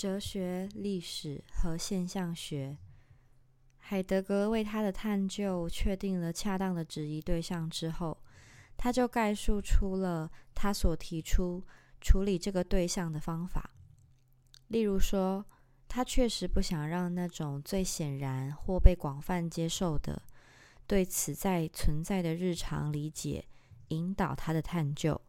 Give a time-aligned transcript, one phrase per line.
[0.00, 2.78] 哲学、历史和现象学。
[3.76, 8.16] 海德格为他的探究确定了恰当的质疑对象之后，
[8.78, 11.62] 他就概述出了他所提出
[12.00, 13.74] 处理这个对象的方法。
[14.68, 15.44] 例如说，
[15.86, 20.22] 他确实不想让那种最显然或被广泛接受的
[20.86, 23.44] 对此在存在的日常理解
[23.88, 25.20] 引导他的探究。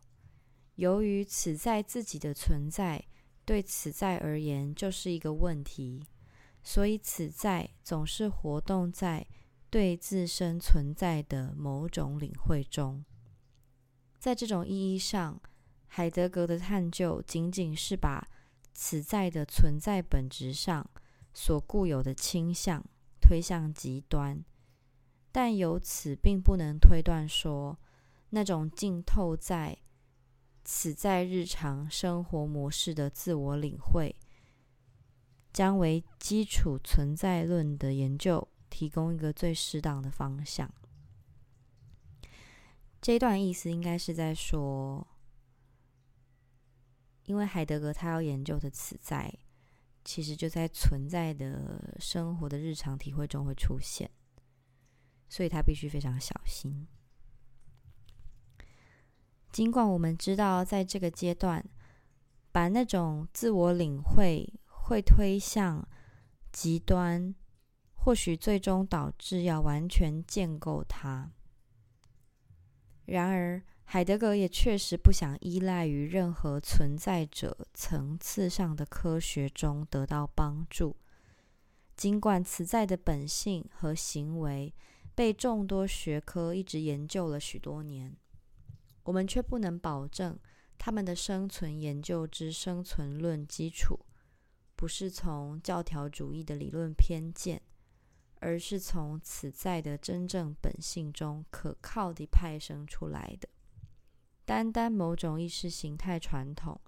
[0.75, 3.03] 由于此在自己的存在
[3.51, 6.01] 对此在而言就是一个问题，
[6.63, 9.27] 所以此在总是活动在
[9.69, 13.03] 对自身存在的某种领会中。
[14.17, 15.41] 在这种意义上，
[15.87, 18.25] 海德格的探究仅仅是把
[18.73, 20.89] 此在的存在本质上
[21.33, 22.81] 所固有的倾向
[23.19, 24.41] 推向极端，
[25.29, 27.77] 但由此并不能推断说
[28.29, 29.77] 那种浸透在。
[30.73, 34.15] 此在日常生活模式的自我领会，
[35.51, 40.73] 将为基础存在论的研究提供一个最适当的方向。
[43.01, 45.05] 这段意思应该是在说，
[47.25, 49.29] 因为海德格他要研究的此在，
[50.05, 54.09] 其实就在存在的生活的日常体会中会出现，
[55.27, 56.87] 所以他必须非常小心。
[59.61, 61.63] 尽管我们知道，在这个阶段，
[62.51, 65.87] 把那种自我领会会推向
[66.51, 67.35] 极端，
[67.93, 71.29] 或许最终导致要完全建构它。
[73.05, 80.95] 然而，海德格也确实不想依赖于任何存在者层次上的科学中得到帮助。
[81.95, 84.73] 尽管此在的本性和行为
[85.13, 88.17] 被众多学科一直研究了许多年。
[89.03, 90.37] 我们却不能保证
[90.77, 93.99] 他们的生存研究之生存论基础
[94.75, 97.61] 不是从教条主义的理论偏见，
[98.39, 103.47] 而是从此在的真正本性中可靠地派生出来的。
[104.43, 106.81] 单单某种意识形态传统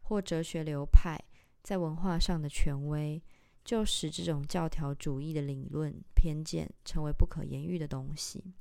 [0.00, 1.18] 或哲学流派
[1.62, 3.22] 在文化上的权威，
[3.64, 8.52] 就使这种教条主义的理论偏见成为不可言喻的东西。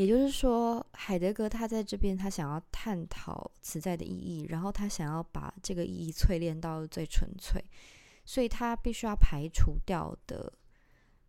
[0.00, 7.62] 也就是说，海德格他在这边，他想要探讨此在的意义，然后他想要把这个意义淬炼到最纯粹，
[8.24, 10.50] 所以他必须要排除掉的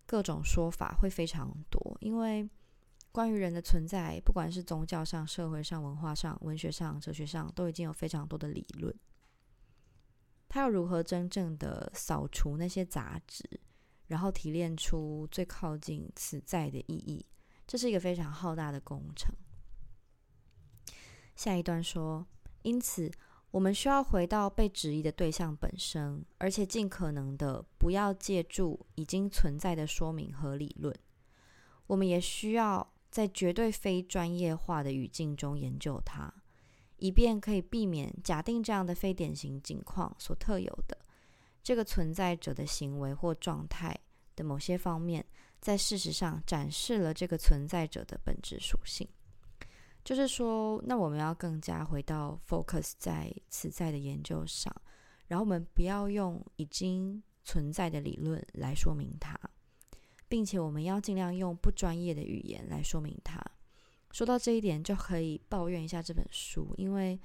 [0.06, 1.98] 各种说法会非常多。
[2.00, 2.50] 因为
[3.12, 8.96] 关于人的存在，不管是宗教上、社会上、文化上、文学上、哲学上，都已经有非常多的理论。
[10.48, 13.44] 他要如何真正的扫除那些杂质，
[14.08, 17.26] 然后提炼出最靠近此在的意义？
[17.72, 19.34] 这是一个非常浩大的工程。
[21.38, 22.28] 下一段说，
[22.64, 23.10] 因此
[23.50, 30.94] 我们需要回到被质疑的对象本身，而且尽可能的不要借助已经存在的说明和理论。
[31.88, 36.30] 我们也需要在绝对非专业化的语境中研究它，
[36.98, 40.98] 以便可以避免假定这样的非典型境况所特有的
[41.64, 43.98] 这个存在者的行为或状态
[44.36, 45.26] 的某些方面。
[45.62, 49.08] 在事实上展示了这个存在者的本质属性，
[50.04, 54.76] 就是说，那我们要更加回到 focus 在此在的研究上，
[55.28, 59.40] 然后我们不要用已经存在的理论来说明它，
[60.28, 63.40] 并且我们要尽量用不专业的语言来说明它。
[64.10, 67.18] 说到这一点，就可以抱怨一下这本书，因为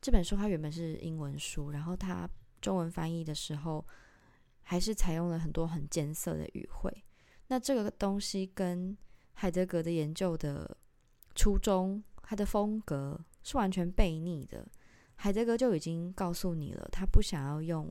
[0.00, 2.28] 这本书它原本是英文书，然后它
[2.60, 3.84] 中文翻译的时候，
[4.62, 7.04] 还是采用了很多很艰涩的语汇。
[7.48, 8.96] 那这个东西跟
[9.34, 10.76] 海德格的研究的
[11.34, 14.66] 初衷、他的风格是完全背逆的。
[15.16, 17.90] 海德格就已经告诉你了，他不想要用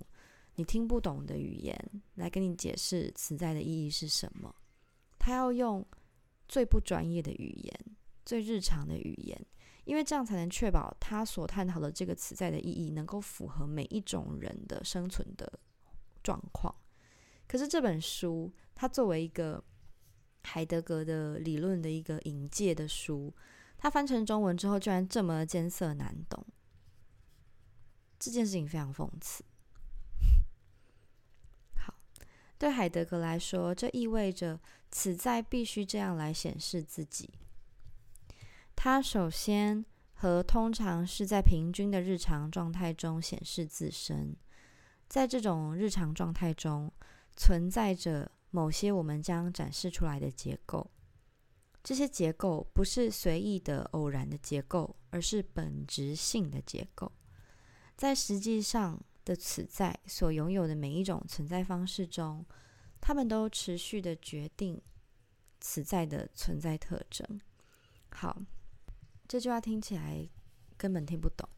[0.55, 1.77] 你听不懂的语言
[2.15, 4.53] 来跟你解释存在的意义是什么，
[5.19, 5.85] 他要用
[6.47, 7.79] 最不专业的语言、
[8.25, 9.39] 最日常的语言，
[9.85, 15.59] 因为这样才能确保他所探讨的这个词在的意义能够符合每一种人的生存的
[16.23, 16.73] 状况。
[17.47, 18.51] 可是这本书。
[18.75, 19.63] 它作为一个
[20.41, 23.33] 海德格的理论的一个引介的书，
[23.77, 26.45] 它翻成中文之后，居然这么艰涩难懂，
[28.19, 29.45] 这件事情非常讽刺。
[31.77, 31.93] 好，
[32.57, 34.59] 对海德格来说，这意味着
[34.91, 37.29] 此在必须这样来显示自己。
[38.75, 44.35] 他首先和通常是在平均的日常状态中显示自身，
[45.07, 46.91] 在这种日常状态中
[47.37, 48.29] 存在着。
[48.55, 50.91] 某些我们将展示出来的结构，
[51.83, 57.11] 这些结构不是随意的、偶然的结构，而是本质性的结构。
[57.97, 62.45] 在实际上，的此在所拥有的每一种存在方式中，
[63.01, 64.79] 他们都持续的决定
[65.59, 67.41] 此在的存在特征。
[68.11, 68.39] 好，
[69.27, 70.29] 这句话听起来
[70.77, 71.49] 根本听不懂，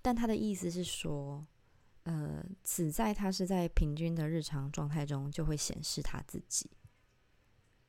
[0.00, 1.46] 但他的意思是说，
[2.04, 6.70] 呃，此在它是在平均的日常状态中就会显示他自己，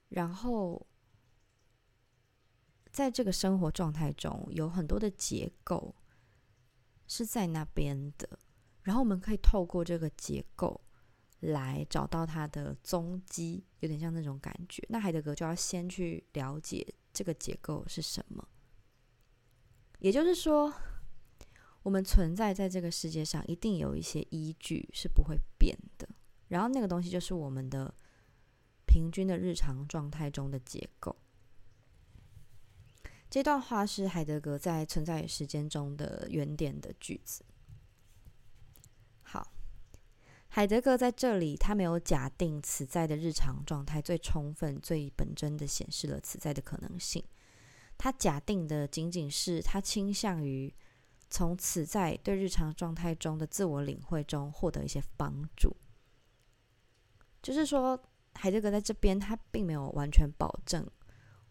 [0.10, 0.86] 然后
[2.92, 5.96] 在这个生活状态中有很多的结构
[7.08, 8.40] 是在那边的，
[8.84, 10.82] 然后我们可以透过这个结构
[11.40, 14.86] 来找到它的踪迹，有点像那种感觉。
[14.90, 16.96] 那海德格就要先去了解。
[17.14, 18.48] 这个结构是什么？
[20.00, 20.74] 也就是说，
[21.84, 26.08] 我们存在在这个世界上，一定有一些依据是不会变的。
[26.48, 27.94] 然后那个东西就是我们的
[28.86, 31.16] 平均的日常状态中的结构。
[33.30, 37.46] 这段话是海德格在《存在与时间》中的原点的句子。
[39.22, 39.54] 好，
[40.50, 47.24] 海德格在这里，他没有假定此在的日常状态最充分、最本真的显示了此在的可能性。
[47.98, 50.74] 他假定的仅仅是他倾向于
[51.32, 55.76] 从此在对日常状态中的自我领会中获得一些帮助。
[57.42, 58.00] 就是说，
[58.36, 60.86] 海德格在这边，他并没有完全保证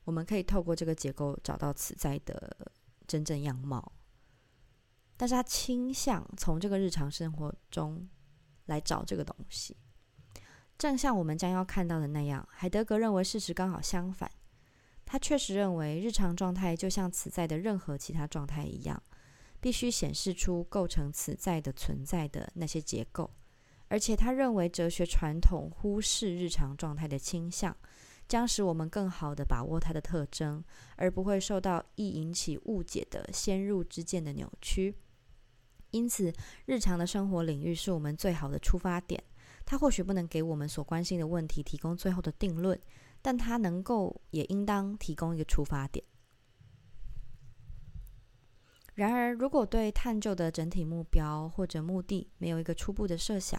[0.05, 2.71] 我们可以透过这个结构找到此在的
[3.09, 3.91] 真正样貌，
[5.17, 8.09] 但是他倾向从这个日常生活中。
[8.67, 9.77] 来找这个东西，
[10.79, 14.31] 正像我们将要看到的那样，海德格认为事实刚好相反。
[15.05, 19.03] 他确实认为日常状态就像此在的任何其他状态一样，
[19.61, 23.31] 必须显示出构成此在的存在的那些结构。
[23.89, 27.77] 而且他认为哲学传统忽视日常状态的倾向，
[28.29, 30.63] 将使我们更好地把握它的特征，
[30.97, 34.95] 而不会受到易引起误解的先入之见的扭曲。
[35.91, 36.33] 因此，
[36.67, 39.21] 日常的生活领域是我们最好的出发点。
[39.67, 42.81] 它或许不能给我们所关心的问题提供最后的定论，
[43.21, 46.05] 但它能够，也应当提供一个出发点。
[49.01, 53.59] 然而，如果对探究的整体目标或者目的没有一个初步的设想，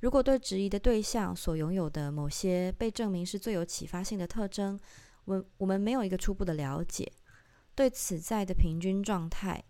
[0.00, 4.78] 如果对质疑的对象所拥有的某些被证明是最有启发性的特征，
[5.24, 7.10] 我我们没有一个初步的了解，
[7.74, 9.64] 对此在的平均状态。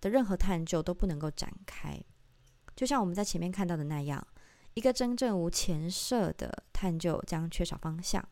[0.00, 2.02] 的任何探究都不能够展开，
[2.74, 4.26] 就像我们在前面看到的那样，
[4.72, 8.26] 一个真正无前设的探究将缺少方向。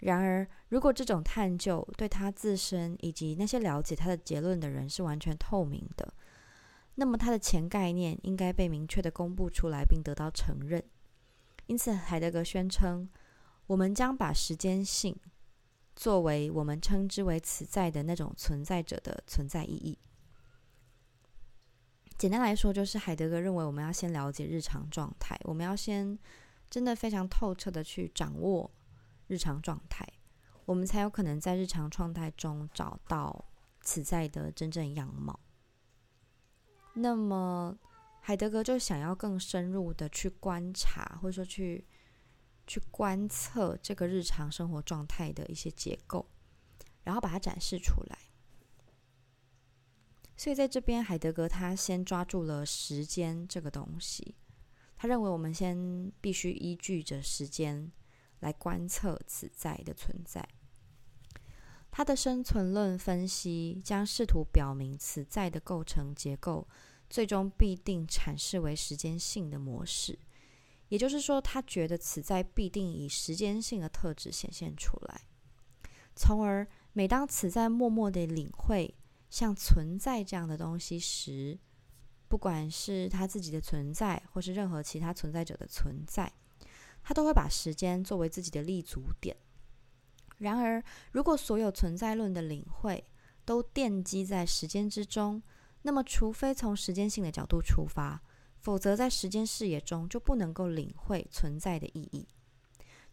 [0.00, 6.14] 然而，如果这种探究对他自身以及那些了解他的结论的人是完全透明的，
[6.94, 10.82] 那么他的前概念应该被明确的公布出来并得到承认。
[11.66, 13.08] 因此，海德格宣称，
[13.66, 15.14] 我们将把时间性
[15.96, 19.98] 作为我们称之为此在的那种存在者的存在意义。
[22.16, 26.18] 简单来说，就是海德格认为，我们要先了解日常状态，我们要先
[26.70, 28.70] 真的非常透彻的去掌握
[29.28, 30.04] 日常状态，
[30.64, 33.44] 我们才有可能在日常状态中找到
[33.80, 35.38] 此在的真正样貌。
[36.94, 37.78] 那么，
[38.20, 41.86] 海德格就想要更深入的去观察，或者说去
[42.66, 46.28] 去观测这个日常生活状态的一些结构，
[47.04, 48.18] 然后把它展示出来。
[50.36, 54.36] 所以在这边，海德格他先抓住了时间这个东西。
[54.96, 57.92] 他认为我们先必须依据着时间
[58.40, 60.48] 来观测此在的存在。
[61.90, 66.68] 他的生存论分析将试图表明此在的构成结构
[67.08, 70.18] 最终必定阐释为时间性的模式。
[70.88, 75.22] 也就是说，他觉得此在必定以时间性的特质显现出来，
[76.14, 78.94] 从而每当此在默默的领会。
[79.30, 81.58] 像存在这样的东西时，
[82.28, 86.32] 不管是他自己的存在，或是任何其他存在者的存在，
[87.08, 89.34] 他都会把时间作为自己的立足点。
[90.36, 93.02] 然而，如果所有存在论的领会
[93.46, 95.42] 都奠基在时间之中，
[95.80, 98.22] 那么除非从时间性的角度出发，
[98.58, 102.28] 否则在时间视野中就不能够领会存在的意义。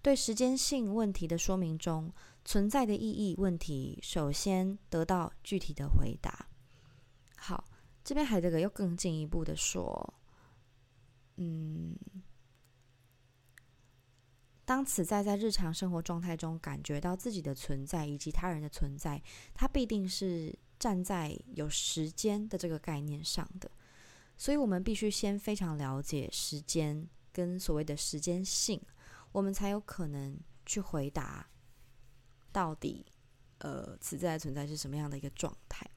[0.01, 2.11] 对时间性问题的说明中。
[2.47, 6.47] 存在的意义问题，首先得到具体的回答。
[7.37, 7.65] 好，
[8.03, 10.13] 这边海德格又更进一步的说，
[14.65, 19.21] 当此在在日常生活状态中感觉到自己的存在以及他人的存在，
[19.53, 23.69] 他必定是站在有时间的这个概念上的。
[24.35, 28.81] 所以，我们必须先非常了解时间跟所谓的时间性，
[29.31, 31.47] 我们才有可能去回答。
[32.51, 33.05] 到底，
[33.59, 35.87] 呃，此在存在是什么样的一个状态？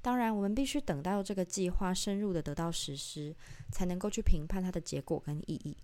[0.00, 3.34] 当然，我们必须等到这个计划深入的得到实施，
[3.72, 5.76] 才能够去评判它的结果跟意义。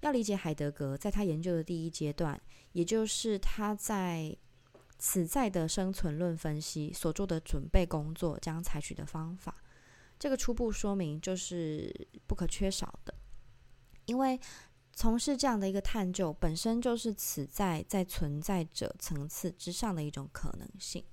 [0.00, 2.40] 要理解海德格在他研究的第一阶段，
[2.72, 4.36] 也就是他在
[4.98, 9.56] 此在的生存论分析所做的准备工作将采取的方法，
[10.18, 13.14] 这个初步说明就是不可缺少的，
[14.06, 14.38] 因为
[14.92, 21.04] 从事这样的一个探究本身就是此在在存在者层次之上的一种可能性。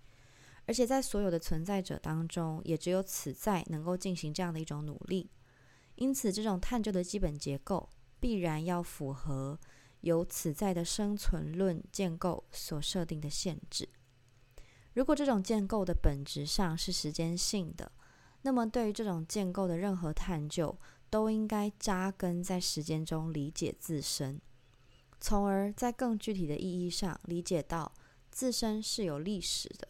[0.68, 5.30] 而且在所有的存在者当中，也只有此在能够进行这样的一种努力。
[5.94, 7.88] 因此，这种探究的基本结构
[8.26, 9.60] 必然要符合
[10.02, 13.88] 由此在的生存论建构所设定的限制。
[14.96, 17.92] 如果这种建构的本质上是时间性的，
[18.42, 20.76] 那么对于这种建构的任何探究，
[21.12, 24.42] 都应该扎根在时间中理解自身，
[25.20, 27.94] 从而在更具体的意义上理解到
[28.32, 29.88] 自身是有历史的。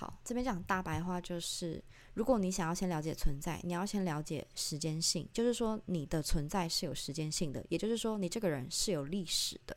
[0.00, 9.76] 好，这边讲大白话就是，如果你想要先了解存在，你要先了解时间性，就是说你的存在是有时间性的，也就是说你这个人是有历史的。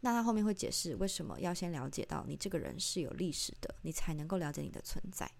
[0.00, 5.30] 那他后面会解释为什么要先了解到你这个人是有历史的，你才能够了解你的存在。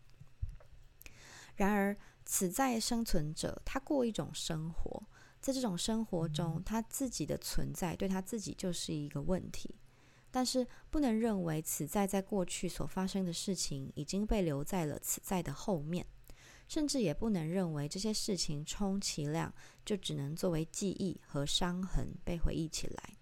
[1.56, 1.96] 然而，
[2.26, 5.02] 此在生存者他过一种生活，
[5.40, 9.74] 在这种生活中，他自己的存在对他自己就是一个问题。
[10.34, 16.04] 但是不能认为此在在过去所发生的事情已经被留在了此在的后面，
[16.66, 23.14] 甚至也不能认为这些事情充其量就只能作为记忆和伤痕被回忆起来。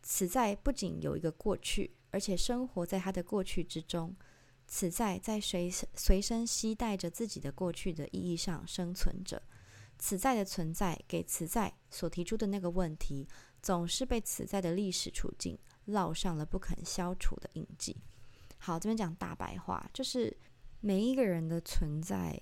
[0.00, 4.14] 此在不仅有一个过去，而且生活在他的过去之中。
[4.68, 9.42] 此在在随随身携带着自己的过去的意义上生存着。
[9.98, 13.26] 此在的存在给此在所提出的那个问题，
[13.60, 15.58] 总是被此在的历史处境。
[15.88, 17.96] 烙上了不肯消除的印记。
[18.58, 20.36] 好，这边讲大白话，就是
[20.80, 22.40] 每一个人的存在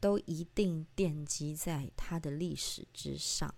[0.00, 3.54] 都一定奠基在他的历史之上。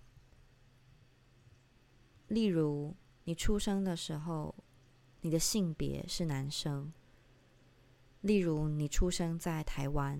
[2.28, 4.54] 例如，你出生的时候，
[5.20, 6.92] 你的性别是男生；
[8.22, 10.18] 例如，你出生在台湾；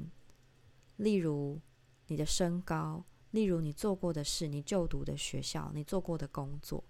[0.96, 1.60] 例如，
[2.06, 6.84] 你的身高；例如，你做过的事、你就读的学校、你做过的工作。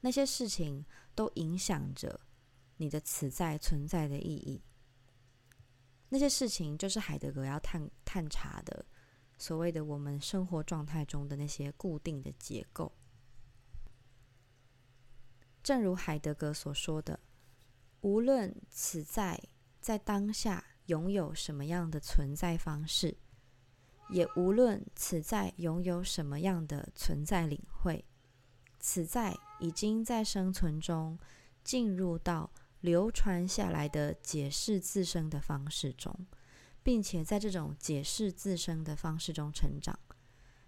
[0.00, 2.20] 那些事情都影响着
[2.76, 4.62] 你的此在存在的意义。
[6.08, 8.84] 那些事情就是海德格要探探查的，
[9.38, 12.92] 所谓的我们生活状态中的那些固定的结构。
[15.62, 17.18] 正如海德格所说的，
[18.00, 19.40] 无论此在
[19.80, 23.16] 在当下拥有什么样的存在方式，
[24.10, 28.04] 也无论此在拥有什么样的存在领会。
[28.82, 31.16] 此在已经在生存中
[31.62, 36.26] 进入到流传下来的解释自身的方式中，
[36.82, 39.96] 并且在这种解释自身的方式中成长。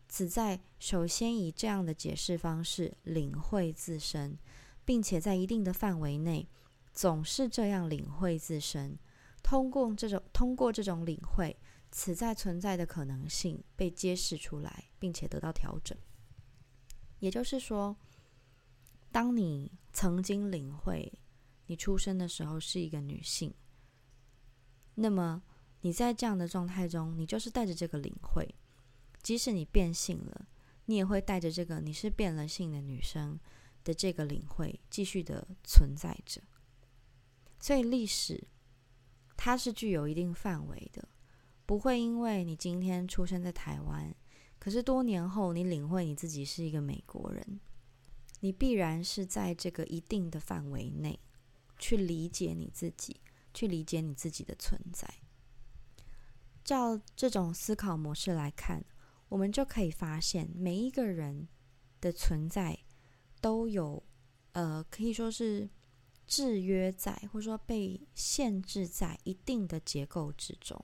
[0.09, 4.39] 此在首先以这样的解释方式领会自身，
[4.85, 6.49] 并且在一定的范围内
[6.93, 8.97] 总是这样领会自身。
[9.43, 11.57] 通过这种通过这种领会，
[11.91, 15.99] 此在存在的可能性被揭示出来，并且得到调整。
[17.25, 17.97] 也就是说，
[19.11, 21.11] 当你曾经领会
[21.65, 23.55] 你出生的时候是一个女性，
[24.97, 25.43] 那么
[25.81, 28.55] 你在这样的状态中，你就是带着这个领会，
[29.23, 30.47] 即使你变性了，
[30.85, 33.41] 你也会带着这个你是变了性的女生
[33.83, 36.43] 的这个领会继续的存在着。
[37.59, 38.47] 所以历史
[39.35, 41.09] 它是具有一定范围的，
[41.65, 44.15] 不会因为你今天出生在台湾。
[44.65, 47.61] 可是多年后，你领会你自己是一个美国人，
[48.41, 51.21] 你必然是在这个一定的范围内
[51.79, 53.21] 去理解你自己，
[53.53, 55.07] 去理解你自己的存在。
[56.65, 58.83] 照这种思考模式来看，
[59.29, 61.47] 我们就可以发现，每一个人
[62.01, 62.79] 的存在
[63.43, 64.03] 都有，
[64.53, 65.69] 呃，可以说是
[66.27, 70.83] 制约在，或者说被限制在一定的结构之中。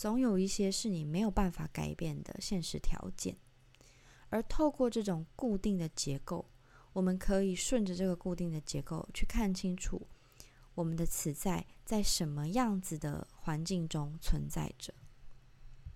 [0.00, 3.36] 总有一些是你没有办法改变的现实条件，
[4.30, 6.42] 而透过这种固定的结构，
[6.94, 10.00] 我们可以顺着这个固定的结构去看清楚
[10.72, 14.94] 我们的此在在什么样子的环境中存在着。